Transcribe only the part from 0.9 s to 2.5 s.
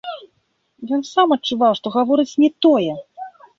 Ён сам адчуваў, што гаворыць